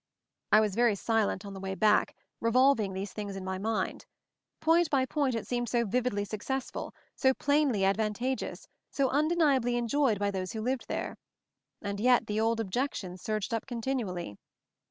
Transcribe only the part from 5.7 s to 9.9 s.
vividly successful, so plainly advantageous, so undeniably en